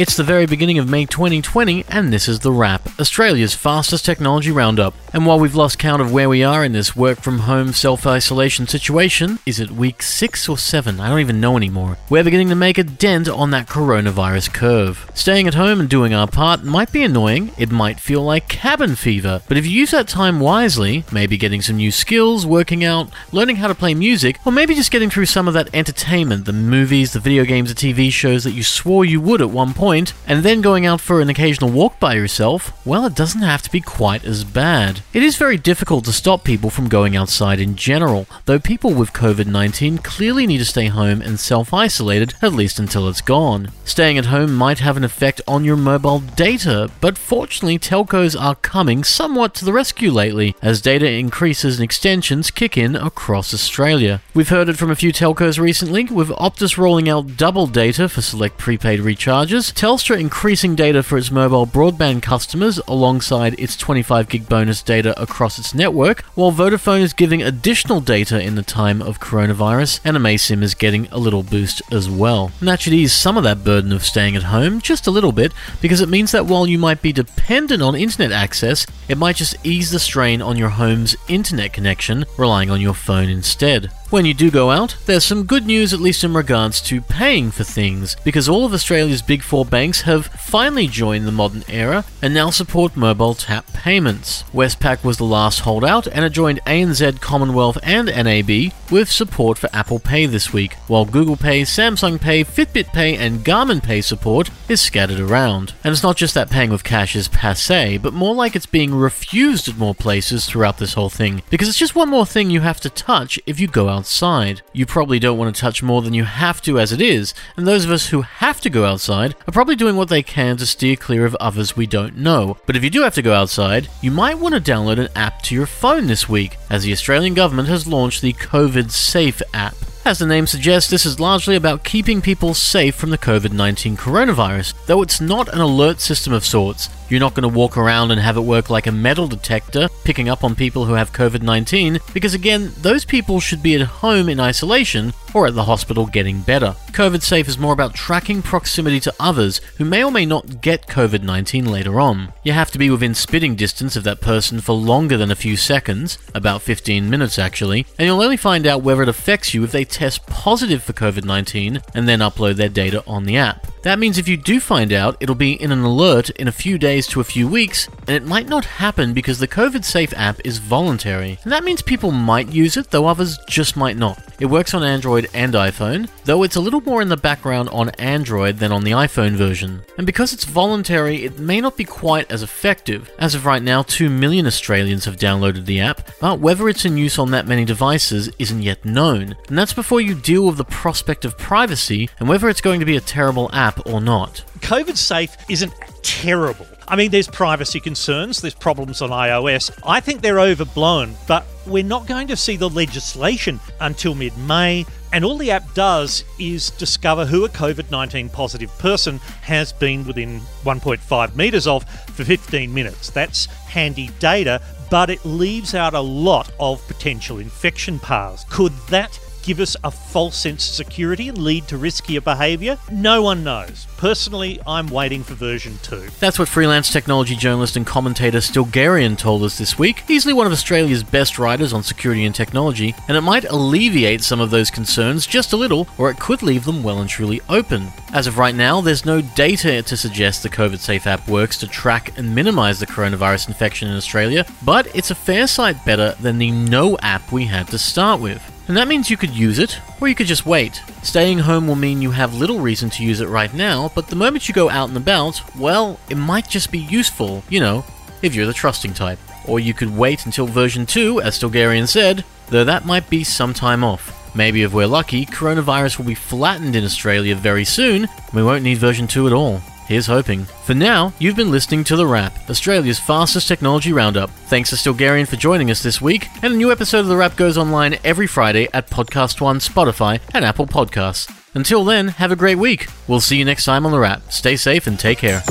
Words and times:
It's 0.00 0.16
the 0.16 0.24
very 0.24 0.46
beginning 0.46 0.78
of 0.78 0.88
May 0.88 1.04
2020, 1.04 1.84
and 1.90 2.10
this 2.10 2.26
is 2.26 2.40
The 2.40 2.52
Wrap, 2.52 2.88
Australia's 2.98 3.54
fastest 3.54 4.02
technology 4.02 4.50
roundup. 4.50 4.94
And 5.12 5.26
while 5.26 5.38
we've 5.38 5.54
lost 5.54 5.78
count 5.78 6.00
of 6.00 6.10
where 6.10 6.30
we 6.30 6.42
are 6.42 6.64
in 6.64 6.72
this 6.72 6.96
work 6.96 7.20
from 7.20 7.40
home 7.40 7.74
self 7.74 8.06
isolation 8.06 8.66
situation, 8.66 9.40
is 9.44 9.60
it 9.60 9.70
week 9.70 10.02
6 10.02 10.48
or 10.48 10.56
7? 10.56 11.00
I 11.00 11.10
don't 11.10 11.20
even 11.20 11.38
know 11.38 11.54
anymore. 11.54 11.98
We're 12.08 12.24
beginning 12.24 12.48
to 12.48 12.54
make 12.54 12.78
a 12.78 12.82
dent 12.82 13.28
on 13.28 13.50
that 13.50 13.68
coronavirus 13.68 14.54
curve. 14.54 15.10
Staying 15.12 15.46
at 15.46 15.52
home 15.52 15.80
and 15.80 15.90
doing 15.90 16.14
our 16.14 16.26
part 16.26 16.64
might 16.64 16.92
be 16.92 17.02
annoying, 17.02 17.52
it 17.58 17.70
might 17.70 18.00
feel 18.00 18.22
like 18.22 18.48
cabin 18.48 18.96
fever, 18.96 19.42
but 19.48 19.58
if 19.58 19.66
you 19.66 19.72
use 19.72 19.90
that 19.90 20.08
time 20.08 20.40
wisely, 20.40 21.04
maybe 21.12 21.36
getting 21.36 21.60
some 21.60 21.76
new 21.76 21.90
skills, 21.90 22.46
working 22.46 22.82
out, 22.82 23.10
learning 23.32 23.56
how 23.56 23.68
to 23.68 23.74
play 23.74 23.92
music, 23.92 24.38
or 24.46 24.52
maybe 24.52 24.74
just 24.74 24.92
getting 24.92 25.10
through 25.10 25.26
some 25.26 25.46
of 25.46 25.52
that 25.52 25.68
entertainment, 25.74 26.46
the 26.46 26.54
movies, 26.54 27.12
the 27.12 27.20
video 27.20 27.44
games, 27.44 27.74
the 27.74 27.92
TV 27.92 28.10
shows 28.10 28.44
that 28.44 28.52
you 28.52 28.62
swore 28.62 29.04
you 29.04 29.20
would 29.20 29.42
at 29.42 29.50
one 29.50 29.74
point, 29.74 29.89
and 29.90 30.44
then 30.44 30.60
going 30.60 30.86
out 30.86 31.00
for 31.00 31.20
an 31.20 31.28
occasional 31.28 31.70
walk 31.70 31.98
by 31.98 32.14
yourself, 32.14 32.72
well, 32.86 33.04
it 33.06 33.14
doesn't 33.14 33.42
have 33.42 33.62
to 33.62 33.70
be 33.70 33.80
quite 33.80 34.24
as 34.24 34.44
bad. 34.44 35.02
It 35.12 35.22
is 35.22 35.36
very 35.36 35.56
difficult 35.56 36.04
to 36.04 36.12
stop 36.12 36.44
people 36.44 36.70
from 36.70 36.88
going 36.88 37.16
outside 37.16 37.58
in 37.58 37.74
general, 37.74 38.26
though 38.44 38.60
people 38.60 38.94
with 38.94 39.12
COVID 39.12 39.46
19 39.46 39.98
clearly 39.98 40.46
need 40.46 40.58
to 40.58 40.64
stay 40.64 40.86
home 40.86 41.20
and 41.20 41.40
self 41.40 41.74
isolated 41.74 42.34
at 42.40 42.52
least 42.52 42.78
until 42.78 43.08
it's 43.08 43.20
gone. 43.20 43.72
Staying 43.84 44.18
at 44.18 44.26
home 44.26 44.54
might 44.54 44.78
have 44.78 44.96
an 44.96 45.02
effect 45.02 45.40
on 45.48 45.64
your 45.64 45.76
mobile 45.76 46.20
data, 46.20 46.88
but 47.00 47.18
fortunately, 47.18 47.78
telcos 47.78 48.40
are 48.40 48.54
coming 48.54 49.02
somewhat 49.02 49.54
to 49.54 49.64
the 49.64 49.72
rescue 49.72 50.12
lately 50.12 50.54
as 50.62 50.80
data 50.80 51.10
increases 51.10 51.76
and 51.76 51.84
extensions 51.84 52.50
kick 52.52 52.76
in 52.76 52.94
across 52.94 53.52
Australia. 53.52 54.22
We've 54.34 54.48
heard 54.48 54.68
it 54.68 54.76
from 54.76 54.90
a 54.90 54.96
few 54.96 55.12
telcos 55.12 55.58
recently, 55.58 56.04
with 56.04 56.28
Optus 56.28 56.78
rolling 56.78 57.08
out 57.08 57.36
double 57.36 57.66
data 57.66 58.08
for 58.08 58.22
select 58.22 58.56
prepaid 58.56 59.00
recharges, 59.00 59.72
Telstra 59.80 60.20
increasing 60.20 60.74
data 60.74 61.02
for 61.02 61.16
its 61.16 61.30
mobile 61.30 61.66
broadband 61.66 62.20
customers 62.20 62.78
alongside 62.86 63.58
its 63.58 63.78
25 63.78 64.28
gig 64.28 64.46
bonus 64.46 64.82
data 64.82 65.18
across 65.18 65.58
its 65.58 65.74
network, 65.74 66.20
while 66.34 66.52
Vodafone 66.52 67.00
is 67.00 67.14
giving 67.14 67.42
additional 67.42 68.02
data 68.02 68.38
in 68.38 68.56
the 68.56 68.62
time 68.62 69.00
of 69.00 69.20
coronavirus, 69.20 70.00
and 70.04 70.18
Amaysim 70.18 70.62
is 70.62 70.74
getting 70.74 71.06
a 71.06 71.16
little 71.16 71.42
boost 71.42 71.80
as 71.90 72.10
well. 72.10 72.52
And 72.60 72.68
that 72.68 72.82
should 72.82 72.92
ease 72.92 73.14
some 73.14 73.38
of 73.38 73.44
that 73.44 73.64
burden 73.64 73.90
of 73.90 74.04
staying 74.04 74.36
at 74.36 74.42
home 74.42 74.82
just 74.82 75.06
a 75.06 75.10
little 75.10 75.32
bit, 75.32 75.50
because 75.80 76.02
it 76.02 76.10
means 76.10 76.30
that 76.32 76.44
while 76.44 76.66
you 76.66 76.78
might 76.78 77.00
be 77.00 77.10
dependent 77.10 77.80
on 77.80 77.94
internet 77.94 78.32
access, 78.32 78.86
it 79.08 79.16
might 79.16 79.36
just 79.36 79.56
ease 79.64 79.90
the 79.90 79.98
strain 79.98 80.42
on 80.42 80.58
your 80.58 80.68
home's 80.68 81.16
internet 81.26 81.72
connection, 81.72 82.26
relying 82.36 82.70
on 82.70 82.82
your 82.82 82.92
phone 82.92 83.30
instead. 83.30 83.90
When 84.10 84.24
you 84.24 84.34
do 84.34 84.50
go 84.50 84.72
out, 84.72 84.96
there's 85.06 85.24
some 85.24 85.44
good 85.44 85.66
news 85.66 85.94
at 85.94 86.00
least 86.00 86.24
in 86.24 86.34
regards 86.34 86.80
to 86.80 87.00
paying 87.00 87.52
for 87.52 87.62
things, 87.62 88.16
because 88.24 88.48
all 88.48 88.64
of 88.66 88.74
Australia's 88.74 89.22
big 89.22 89.40
four 89.40 89.64
banks 89.64 90.00
have 90.00 90.26
finally 90.26 90.88
joined 90.88 91.28
the 91.28 91.32
modern 91.32 91.62
era 91.68 92.04
and 92.20 92.34
now 92.34 92.50
support 92.50 92.96
mobile 92.96 93.34
tap 93.34 93.72
payments. 93.72 94.42
Westpac 94.52 95.04
was 95.04 95.18
the 95.18 95.24
last 95.24 95.60
holdout 95.60 96.08
and 96.08 96.24
it 96.24 96.30
joined 96.30 96.58
ANZ, 96.66 97.20
Commonwealth, 97.20 97.78
and 97.84 98.06
NAB 98.08 98.72
with 98.90 99.08
support 99.08 99.58
for 99.58 99.70
Apple 99.72 100.00
Pay 100.00 100.26
this 100.26 100.52
week, 100.52 100.74
while 100.88 101.04
Google 101.04 101.36
Pay, 101.36 101.62
Samsung 101.62 102.20
Pay, 102.20 102.42
Fitbit 102.42 102.92
Pay, 102.92 103.16
and 103.16 103.44
Garmin 103.44 103.80
Pay 103.80 104.00
support 104.00 104.50
is 104.68 104.80
scattered 104.80 105.20
around. 105.20 105.74
And 105.84 105.92
it's 105.92 106.02
not 106.02 106.16
just 106.16 106.34
that 106.34 106.50
paying 106.50 106.70
with 106.70 106.82
cash 106.82 107.14
is 107.14 107.28
passe, 107.28 107.96
but 107.98 108.12
more 108.12 108.34
like 108.34 108.56
it's 108.56 108.66
being 108.66 108.92
refused 108.92 109.68
at 109.68 109.78
more 109.78 109.94
places 109.94 110.46
throughout 110.46 110.78
this 110.78 110.94
whole 110.94 111.10
thing, 111.10 111.42
because 111.48 111.68
it's 111.68 111.78
just 111.78 111.94
one 111.94 112.08
more 112.08 112.26
thing 112.26 112.50
you 112.50 112.62
have 112.62 112.80
to 112.80 112.90
touch 112.90 113.38
if 113.46 113.60
you 113.60 113.68
go 113.68 113.88
outside. 114.00 114.62
You 114.72 114.86
probably 114.86 115.18
don't 115.18 115.36
want 115.36 115.54
to 115.54 115.60
touch 115.60 115.82
more 115.82 116.00
than 116.00 116.14
you 116.14 116.24
have 116.24 116.62
to 116.62 116.80
as 116.80 116.90
it 116.90 117.02
is, 117.02 117.34
and 117.54 117.68
those 117.68 117.84
of 117.84 117.90
us 117.90 118.08
who 118.08 118.22
have 118.22 118.58
to 118.62 118.70
go 118.70 118.86
outside 118.86 119.34
are 119.46 119.52
probably 119.52 119.76
doing 119.76 119.94
what 119.94 120.08
they 120.08 120.22
can 120.22 120.56
to 120.56 120.64
steer 120.64 120.96
clear 120.96 121.26
of 121.26 121.34
others 121.34 121.76
we 121.76 121.86
don't 121.86 122.16
know. 122.16 122.56
But 122.64 122.76
if 122.76 122.82
you 122.82 122.88
do 122.88 123.02
have 123.02 123.12
to 123.16 123.22
go 123.22 123.34
outside, 123.34 123.90
you 124.00 124.10
might 124.10 124.38
want 124.38 124.54
to 124.54 124.72
download 124.72 124.98
an 124.98 125.10
app 125.14 125.42
to 125.42 125.54
your 125.54 125.66
phone 125.66 126.06
this 126.06 126.30
week, 126.30 126.56
as 126.70 126.84
the 126.84 126.92
Australian 126.92 127.34
government 127.34 127.68
has 127.68 127.86
launched 127.86 128.22
the 128.22 128.32
COVID 128.32 128.90
Safe 128.90 129.42
app. 129.52 129.74
As 130.02 130.18
the 130.18 130.26
name 130.26 130.46
suggests, 130.46 130.88
this 130.88 131.04
is 131.04 131.20
largely 131.20 131.56
about 131.56 131.84
keeping 131.84 132.22
people 132.22 132.54
safe 132.54 132.94
from 132.94 133.10
the 133.10 133.18
COVID 133.18 133.52
19 133.52 133.98
coronavirus, 133.98 134.72
though 134.86 135.02
it's 135.02 135.20
not 135.20 135.52
an 135.52 135.60
alert 135.60 136.00
system 136.00 136.32
of 136.32 136.44
sorts. 136.44 136.88
You're 137.10 137.20
not 137.20 137.34
going 137.34 137.42
to 137.42 137.56
walk 137.58 137.76
around 137.76 138.12
and 138.12 138.20
have 138.20 138.36
it 138.36 138.42
work 138.42 138.70
like 138.70 138.86
a 138.86 138.92
metal 138.92 139.26
detector, 139.26 139.88
picking 140.04 140.28
up 140.28 140.44
on 140.44 140.54
people 140.54 140.84
who 140.84 140.94
have 140.94 141.12
COVID 141.12 141.42
19, 141.42 141.98
because 142.14 142.34
again, 142.34 142.72
those 142.78 143.04
people 143.04 143.40
should 143.40 143.62
be 143.62 143.74
at 143.74 143.80
home 143.82 144.28
in 144.28 144.40
isolation 144.40 145.12
or 145.34 145.46
at 145.46 145.54
the 145.54 145.64
hospital 145.64 146.06
getting 146.06 146.40
better. 146.40 146.74
COVID 146.92 147.22
Safe 147.22 147.48
is 147.48 147.58
more 147.58 147.72
about 147.72 147.94
tracking 147.94 148.42
proximity 148.42 149.00
to 149.00 149.14
others 149.20 149.60
who 149.76 149.84
may 149.84 150.02
or 150.02 150.10
may 150.10 150.24
not 150.24 150.60
get 150.60 150.86
COVID 150.86 151.22
19 151.22 151.66
later 151.66 152.00
on. 152.00 152.32
You 152.42 152.52
have 152.52 152.70
to 152.72 152.78
be 152.78 152.90
within 152.90 153.14
spitting 153.14 153.54
distance 153.54 153.96
of 153.96 154.04
that 154.04 154.20
person 154.20 154.60
for 154.60 154.72
longer 154.72 155.16
than 155.16 155.30
a 155.30 155.36
few 155.36 155.56
seconds, 155.56 156.18
about 156.34 156.62
15 156.62 157.10
minutes 157.10 157.38
actually, 157.38 157.86
and 157.98 158.06
you'll 158.06 158.22
only 158.22 158.36
find 158.36 158.66
out 158.66 158.82
whether 158.82 159.02
it 159.02 159.08
affects 159.08 159.52
you 159.52 159.64
if 159.64 159.72
they 159.72 159.84
test 159.90 160.26
positive 160.26 160.82
for 160.82 160.92
COVID 160.92 161.24
19 161.24 161.80
and 161.94 162.08
then 162.08 162.20
upload 162.20 162.56
their 162.56 162.68
data 162.68 163.02
on 163.06 163.24
the 163.24 163.36
app. 163.36 163.66
That 163.82 163.98
means 163.98 164.18
if 164.18 164.28
you 164.28 164.36
do 164.36 164.60
find 164.60 164.92
out, 164.92 165.16
it'll 165.20 165.34
be 165.34 165.60
in 165.60 165.72
an 165.72 165.80
alert 165.80 166.30
in 166.30 166.48
a 166.48 166.52
few 166.52 166.76
days 166.76 167.06
to 167.08 167.20
a 167.20 167.24
few 167.24 167.48
weeks, 167.48 167.88
and 168.06 168.10
it 168.10 168.26
might 168.26 168.48
not 168.48 168.64
happen 168.64 169.14
because 169.14 169.38
the 169.38 169.48
COVID 169.48 169.84
Safe 169.84 170.12
app 170.14 170.40
is 170.44 170.58
voluntary. 170.58 171.38
And 171.44 171.52
that 171.52 171.64
means 171.64 171.80
people 171.80 172.10
might 172.10 172.50
use 172.50 172.76
it, 172.76 172.90
though 172.90 173.06
others 173.06 173.38
just 173.48 173.76
might 173.76 173.96
not. 173.96 174.22
It 174.40 174.46
works 174.46 174.72
on 174.72 174.82
Android 174.82 175.28
and 175.34 175.52
iPhone, 175.52 176.08
though 176.24 176.44
it's 176.44 176.56
a 176.56 176.60
little 176.60 176.80
more 176.80 177.02
in 177.02 177.10
the 177.10 177.16
background 177.18 177.68
on 177.68 177.90
Android 177.90 178.56
than 178.56 178.72
on 178.72 178.84
the 178.84 178.92
iPhone 178.92 179.32
version. 179.32 179.82
And 179.98 180.06
because 180.06 180.32
it's 180.32 180.46
voluntary, 180.46 181.24
it 181.24 181.38
may 181.38 181.60
not 181.60 181.76
be 181.76 181.84
quite 181.84 182.32
as 182.32 182.42
effective. 182.42 183.10
As 183.18 183.34
of 183.34 183.44
right 183.44 183.62
now, 183.62 183.82
2 183.82 184.08
million 184.08 184.46
Australians 184.46 185.04
have 185.04 185.16
downloaded 185.16 185.66
the 185.66 185.80
app, 185.80 186.08
but 186.20 186.40
whether 186.40 186.70
it's 186.70 186.86
in 186.86 186.96
use 186.96 187.18
on 187.18 187.32
that 187.32 187.46
many 187.46 187.66
devices 187.66 188.30
isn't 188.38 188.62
yet 188.62 188.82
known. 188.82 189.36
And 189.48 189.58
that's 189.58 189.74
before 189.74 190.00
you 190.00 190.14
deal 190.14 190.46
with 190.46 190.56
the 190.56 190.64
prospect 190.64 191.26
of 191.26 191.36
privacy 191.36 192.08
and 192.18 192.26
whether 192.26 192.48
it's 192.48 192.62
going 192.62 192.80
to 192.80 192.86
be 192.86 192.96
a 192.96 193.02
terrible 193.02 193.50
app 193.52 193.86
or 193.86 194.00
not. 194.00 194.42
COVID 194.60 194.96
safe 194.96 195.36
isn't 195.50 195.74
terrible. 196.02 196.66
I 196.90 196.96
mean, 196.96 197.12
there's 197.12 197.28
privacy 197.28 197.78
concerns, 197.78 198.40
there's 198.40 198.52
problems 198.52 199.00
on 199.00 199.10
iOS. 199.10 199.70
I 199.86 200.00
think 200.00 200.22
they're 200.22 200.40
overblown, 200.40 201.14
but 201.28 201.46
we're 201.64 201.84
not 201.84 202.08
going 202.08 202.26
to 202.26 202.36
see 202.36 202.56
the 202.56 202.68
legislation 202.68 203.60
until 203.80 204.16
mid 204.16 204.36
May. 204.36 204.84
And 205.12 205.24
all 205.24 205.38
the 205.38 205.52
app 205.52 205.72
does 205.72 206.24
is 206.40 206.70
discover 206.70 207.24
who 207.24 207.44
a 207.44 207.48
COVID 207.48 207.92
19 207.92 208.28
positive 208.30 208.76
person 208.78 209.18
has 209.42 209.72
been 209.72 210.04
within 210.04 210.40
1.5 210.64 211.36
metres 211.36 211.68
of 211.68 211.84
for 211.84 212.24
15 212.24 212.74
minutes. 212.74 213.10
That's 213.10 213.46
handy 213.46 214.10
data, 214.18 214.60
but 214.90 215.10
it 215.10 215.24
leaves 215.24 215.76
out 215.76 215.94
a 215.94 216.00
lot 216.00 216.50
of 216.58 216.84
potential 216.88 217.38
infection 217.38 218.00
paths. 218.00 218.44
Could 218.50 218.72
that 218.88 219.16
give 219.42 219.60
us 219.60 219.76
a 219.84 219.90
false 219.90 220.36
sense 220.36 220.68
of 220.68 220.74
security 220.74 221.28
and 221.28 221.38
lead 221.38 221.68
to 221.68 221.76
riskier 221.76 222.22
behaviour? 222.22 222.78
No 222.90 223.22
one 223.22 223.44
knows. 223.44 223.86
Personally, 223.96 224.60
I'm 224.66 224.86
waiting 224.86 225.22
for 225.22 225.34
version 225.34 225.78
2. 225.82 226.08
That's 226.18 226.38
what 226.38 226.48
freelance 226.48 226.90
technology 226.90 227.36
journalist 227.36 227.76
and 227.76 227.86
commentator 227.86 228.38
Stilgherrian 228.38 229.18
told 229.18 229.42
us 229.42 229.58
this 229.58 229.78
week. 229.78 230.04
Easily 230.08 230.32
one 230.32 230.46
of 230.46 230.52
Australia's 230.52 231.04
best 231.04 231.38
writers 231.38 231.72
on 231.72 231.82
security 231.82 232.24
and 232.24 232.34
technology, 232.34 232.94
and 233.08 233.16
it 233.16 233.20
might 233.22 233.44
alleviate 233.44 234.22
some 234.22 234.40
of 234.40 234.50
those 234.50 234.70
concerns 234.70 235.26
just 235.26 235.52
a 235.52 235.56
little, 235.56 235.86
or 235.98 236.10
it 236.10 236.18
could 236.18 236.42
leave 236.42 236.64
them 236.64 236.82
well 236.82 237.00
and 237.00 237.10
truly 237.10 237.40
open. 237.48 237.88
As 238.12 238.26
of 238.26 238.38
right 238.38 238.54
now, 238.54 238.80
there's 238.80 239.04
no 239.04 239.20
data 239.20 239.82
to 239.82 239.96
suggest 239.96 240.42
the 240.42 240.48
COVID 240.48 240.78
Safe 240.78 241.06
app 241.06 241.28
works 241.28 241.58
to 241.58 241.68
track 241.68 242.16
and 242.18 242.34
minimize 242.34 242.80
the 242.80 242.86
coronavirus 242.86 243.48
infection 243.48 243.88
in 243.88 243.96
Australia, 243.96 244.46
but 244.64 244.94
it's 244.96 245.10
a 245.10 245.14
fair 245.14 245.46
sight 245.46 245.84
better 245.84 246.14
than 246.20 246.38
the 246.38 246.50
no 246.50 246.96
app 246.98 247.30
we 247.30 247.44
had 247.44 247.68
to 247.68 247.78
start 247.78 248.20
with. 248.20 248.42
And 248.70 248.76
that 248.76 248.86
means 248.86 249.10
you 249.10 249.16
could 249.16 249.34
use 249.34 249.58
it, 249.58 249.80
or 250.00 250.06
you 250.06 250.14
could 250.14 250.28
just 250.28 250.46
wait. 250.46 250.80
Staying 251.02 251.40
home 251.40 251.66
will 251.66 251.74
mean 251.74 252.00
you 252.00 252.12
have 252.12 252.34
little 252.36 252.60
reason 252.60 252.88
to 252.90 253.02
use 253.02 253.20
it 253.20 253.26
right 253.26 253.52
now, 253.52 253.90
but 253.96 254.06
the 254.06 254.14
moment 254.14 254.46
you 254.46 254.54
go 254.54 254.70
out 254.70 254.88
and 254.88 254.96
about, 254.96 255.42
well, 255.56 255.98
it 256.08 256.14
might 256.14 256.48
just 256.48 256.70
be 256.70 256.78
useful, 256.78 257.42
you 257.48 257.58
know, 257.58 257.84
if 258.22 258.32
you're 258.32 258.46
the 258.46 258.52
trusting 258.52 258.94
type. 258.94 259.18
Or 259.44 259.58
you 259.58 259.74
could 259.74 259.96
wait 259.96 260.24
until 260.24 260.46
version 260.46 260.86
2, 260.86 261.20
as 261.20 261.36
Stilgherrian 261.36 261.88
said, 261.88 262.24
though 262.50 262.62
that 262.62 262.86
might 262.86 263.10
be 263.10 263.24
some 263.24 263.52
time 263.54 263.82
off. 263.82 264.16
Maybe 264.36 264.62
if 264.62 264.72
we're 264.72 264.86
lucky, 264.86 265.26
coronavirus 265.26 265.98
will 265.98 266.04
be 266.04 266.14
flattened 266.14 266.76
in 266.76 266.84
Australia 266.84 267.34
very 267.34 267.64
soon, 267.64 268.04
and 268.04 268.32
we 268.32 268.44
won't 268.44 268.62
need 268.62 268.78
version 268.78 269.08
2 269.08 269.26
at 269.26 269.32
all. 269.32 269.60
Here's 269.90 270.06
hoping. 270.06 270.44
For 270.44 270.72
now, 270.72 271.12
you've 271.18 271.34
been 271.34 271.50
listening 271.50 271.82
to 271.82 271.96
The 271.96 272.06
Wrap, 272.06 272.48
Australia's 272.48 273.00
fastest 273.00 273.48
technology 273.48 273.92
roundup. 273.92 274.30
Thanks 274.46 274.70
to 274.70 274.76
Stilgherrian 274.76 275.26
for 275.26 275.34
joining 275.34 275.68
us 275.68 275.82
this 275.82 276.00
week, 276.00 276.28
and 276.44 276.54
a 276.54 276.56
new 276.56 276.70
episode 276.70 277.00
of 277.00 277.08
The 277.08 277.16
Wrap 277.16 277.34
goes 277.34 277.58
online 277.58 277.98
every 278.04 278.28
Friday 278.28 278.68
at 278.72 278.88
Podcast 278.88 279.40
One, 279.40 279.58
Spotify, 279.58 280.20
and 280.32 280.44
Apple 280.44 280.68
Podcasts. 280.68 281.28
Until 281.56 281.84
then, 281.84 282.06
have 282.06 282.30
a 282.30 282.36
great 282.36 282.58
week. 282.58 282.86
We'll 283.08 283.18
see 283.18 283.38
you 283.38 283.44
next 283.44 283.64
time 283.64 283.84
on 283.84 283.90
The 283.90 283.98
Wrap. 283.98 284.30
Stay 284.30 284.54
safe 284.54 284.86
and 284.86 284.96
take 284.96 285.18
care. 285.18 285.42